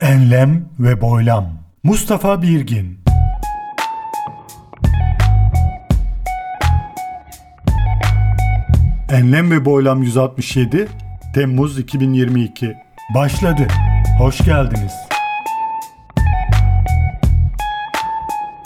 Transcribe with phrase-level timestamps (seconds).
[0.00, 1.44] Enlem ve Boylam
[1.82, 2.98] Mustafa Birgin
[9.12, 10.88] Enlem ve Boylam 167
[11.34, 12.76] Temmuz 2022
[13.14, 13.66] Başladı.
[14.18, 14.92] Hoş geldiniz.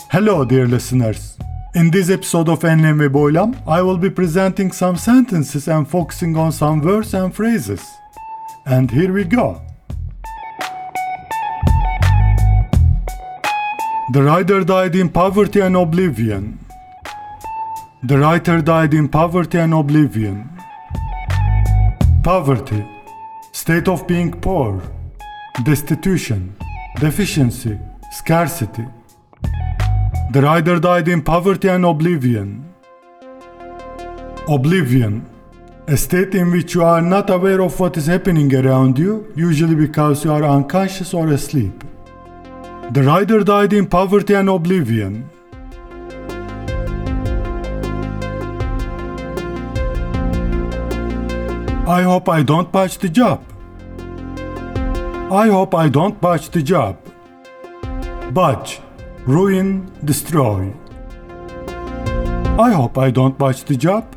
[0.08, 1.36] Hello dear listeners.
[1.74, 6.36] In this episode of Enlem ve Boylam, I will be presenting some sentences and focusing
[6.36, 7.80] on some words and phrases.
[8.66, 9.73] And here we go.
[14.14, 16.60] The writer died in poverty and oblivion.
[18.04, 20.48] The writer died in poverty and oblivion.
[22.22, 22.86] Poverty,
[23.50, 24.80] state of being poor,
[25.64, 26.54] destitution,
[27.00, 27.76] deficiency,
[28.12, 28.86] scarcity.
[30.30, 32.72] The writer died in poverty and oblivion.
[34.48, 35.28] Oblivion,
[35.88, 39.74] a state in which you are not aware of what is happening around you, usually
[39.74, 41.83] because you are unconscious or asleep.
[42.92, 45.30] The writer died in poverty and oblivion.
[51.86, 53.44] I hope I don't botch the job.
[55.30, 56.96] I hope I don't botch the job.
[58.32, 58.80] Botch,
[59.26, 60.72] ruin, destroy.
[62.58, 64.13] I hope I don't botch the job.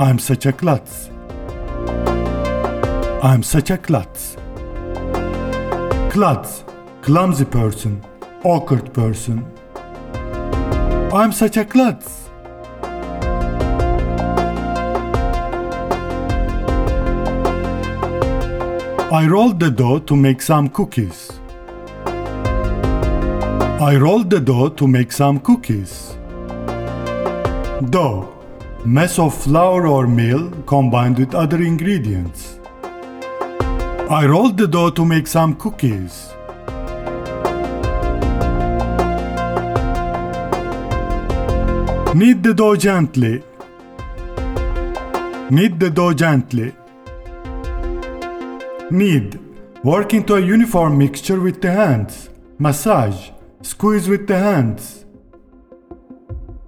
[0.00, 1.10] I'm such a klutz.
[3.20, 4.36] I'm such a klutz.
[6.08, 6.62] Klutz,
[7.02, 8.00] clumsy person,
[8.44, 9.44] awkward person.
[11.12, 12.28] I'm such a klutz.
[19.10, 21.32] I rolled the dough to make some cookies.
[23.80, 26.16] I rolled the dough to make some cookies.
[27.90, 28.37] Dough,
[28.88, 32.58] mass of flour or meal combined with other ingredients.
[34.08, 36.32] I rolled the dough to make some cookies.
[42.14, 43.42] Knead the dough gently.
[45.50, 46.72] Knead the dough gently.
[48.90, 49.38] Knead.
[49.84, 52.30] Work into a uniform mixture with the hands.
[52.58, 53.30] Massage.
[53.60, 55.04] Squeeze with the hands.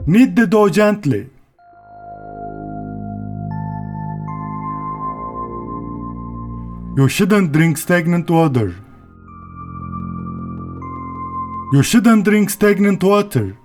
[0.06, 1.30] Knead the dough gently.
[6.96, 8.74] You shouldn't drink stagnant water.
[11.72, 13.56] You shouldn't drink stagnant water.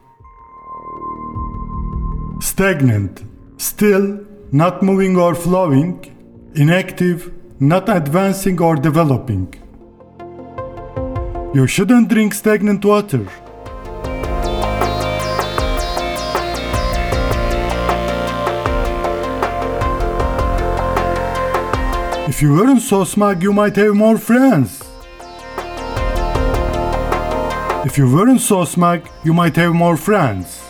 [2.39, 3.23] Stagnant,
[3.57, 4.19] still,
[4.51, 5.91] not moving or flowing,
[6.53, 9.53] inactive, not advancing or developing.
[11.55, 13.27] You shouldn't drink stagnant water.
[22.35, 24.83] If you weren't so smug, you might have more friends.
[27.85, 30.61] If you weren't so smug, you might have more friends.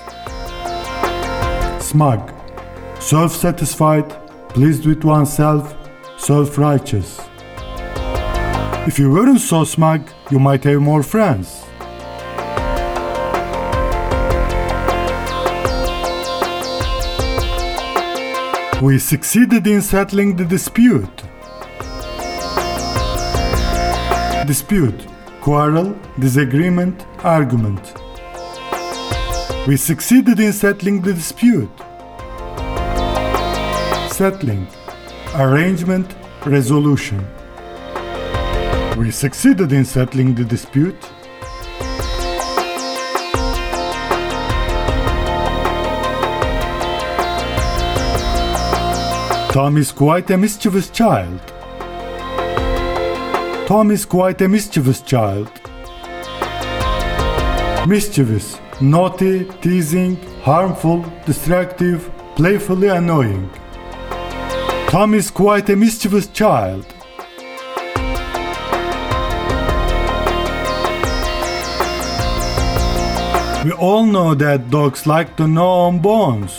[1.84, 2.32] Smug,
[3.00, 4.08] self satisfied,
[4.50, 5.76] pleased with oneself,
[6.18, 7.20] self righteous.
[8.86, 11.64] If you weren't so smug, you might have more friends.
[18.84, 21.24] We succeeded in settling the dispute.
[24.46, 25.08] Dispute,
[25.42, 27.96] quarrel, disagreement, argument.
[29.68, 31.72] We succeeded in settling the dispute.
[34.12, 34.68] Settling,
[35.34, 36.14] arrangement,
[36.46, 37.26] resolution.
[38.96, 41.02] We succeeded in settling the dispute.
[49.52, 51.55] Tom is quite a mischievous child.
[53.68, 55.50] Tom is quite a mischievous child.
[57.88, 63.50] Mischievous, naughty, teasing, harmful, destructive, playfully annoying.
[64.88, 66.86] Tom is quite a mischievous child.
[73.66, 76.54] We all know that dogs like to gnaw on bones.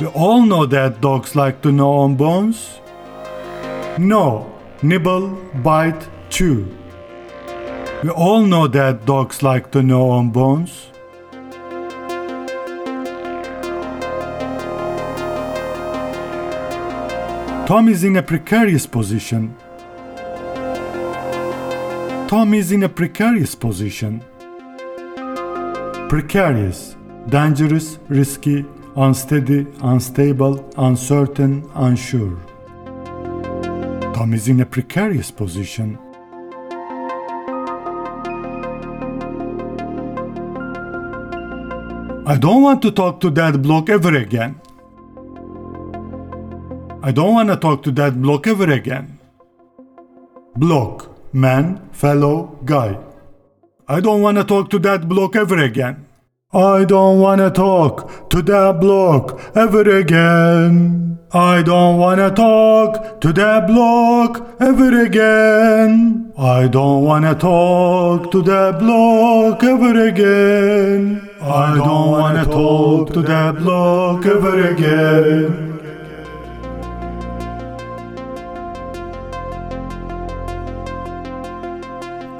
[0.00, 2.80] We all know that dogs like to gnaw on bones.
[3.96, 4.44] Gnaw,
[4.82, 5.28] nibble,
[5.62, 6.66] bite, chew.
[8.02, 10.90] We all know that dogs like to gnaw on bones.
[17.68, 19.56] Tom is in a precarious position.
[22.26, 24.24] Tom is in a precarious position.
[26.08, 26.96] Precarious,
[27.28, 32.36] dangerous, risky, unsteady, unstable, uncertain, unsure.
[34.14, 35.98] Tom is in a precarious position.
[42.24, 44.60] I don't want to talk to that bloke ever again.
[47.02, 49.18] I don't want to talk to that bloke ever again.
[50.54, 52.96] Bloke, man, fellow, guy.
[53.88, 56.06] I don't want to talk to that bloke ever again.
[56.52, 61.18] I don't want to talk to that bloke ever again.
[61.36, 66.32] I don't want to talk to that block ever again.
[66.38, 71.28] I don't want to talk to that block ever again.
[71.40, 75.72] I don't want to talk to that block ever again.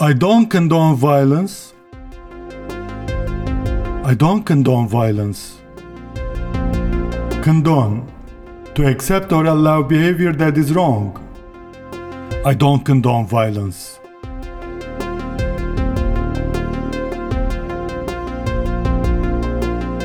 [0.01, 1.75] I don't condone violence.
[4.05, 5.59] I don't condone violence.
[7.43, 8.15] Condone.
[8.75, 11.17] To accept or allow behavior that is wrong.
[12.45, 14.01] I don't condone violence.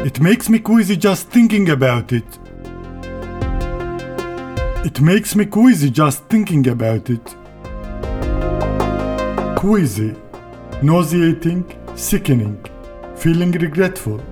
[0.06, 2.38] It makes me queasy just thinking about it.
[4.86, 7.26] It makes me queasy just thinking about it.
[9.58, 10.16] Queasy,
[10.84, 12.64] nauseating, sickening,
[13.16, 14.24] feeling regretful,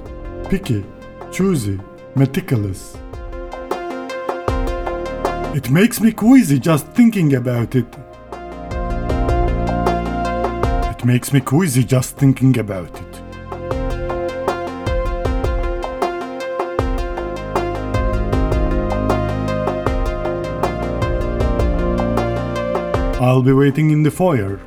[0.48, 0.86] picky,
[1.31, 1.80] choosy,
[2.16, 2.95] meticulous.
[5.57, 7.88] It makes me queasy just thinking about it.
[10.92, 13.21] It makes me queasy just thinking about it.
[23.19, 24.60] I'll be waiting in the foyer.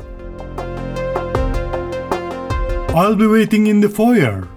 [2.96, 4.48] I'll be waiting in the foyer.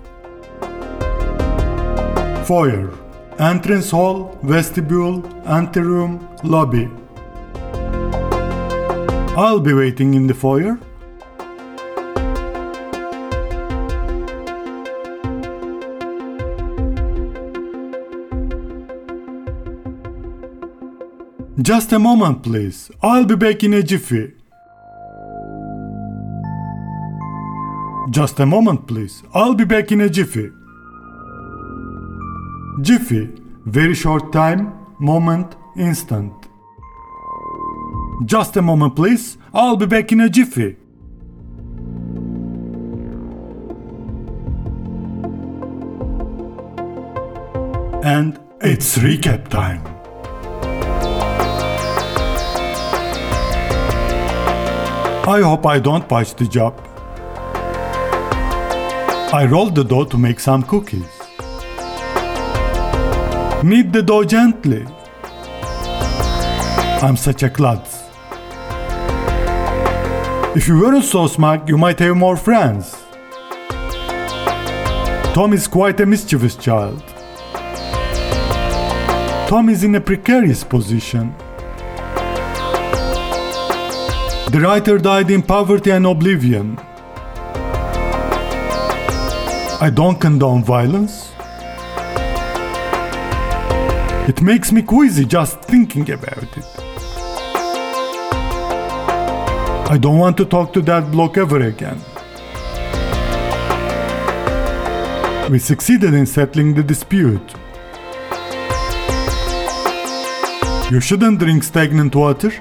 [2.46, 3.03] Foyer.
[3.40, 6.90] Entrance hall, vestibule, anteroom, lobby.
[9.36, 10.78] I'll be waiting in the foyer.
[21.60, 22.92] Just a moment, please.
[23.02, 24.34] I'll be back in a jiffy.
[28.12, 29.24] Just a moment, please.
[29.34, 30.52] I'll be back in a jiffy.
[32.82, 33.30] Jiffy,
[33.66, 36.34] very short time, moment, instant.
[38.26, 39.38] Just a moment, please.
[39.54, 40.76] I'll be back in a jiffy.
[48.04, 49.86] And it's recap time.
[55.26, 56.82] I hope I don't botch the job.
[59.32, 61.23] I rolled the dough to make some cookies.
[63.64, 64.86] Knead the dough gently.
[67.02, 68.04] I'm such a klutz.
[70.54, 72.94] If you weren't so smart, you might have more friends.
[75.34, 77.02] Tom is quite a mischievous child.
[79.48, 81.34] Tom is in a precarious position.
[84.52, 86.78] The writer died in poverty and oblivion.
[89.80, 91.34] I don't condone violence.
[94.26, 96.66] It makes me queasy just thinking about it.
[99.92, 102.00] I don't want to talk to that bloke ever again.
[105.52, 107.54] We succeeded in settling the dispute.
[110.90, 112.52] You shouldn't drink stagnant water.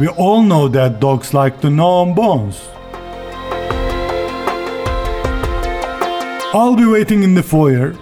[0.00, 2.68] We all know that dogs like to gnaw on bones.
[6.54, 7.92] I'll be waiting in the foyer.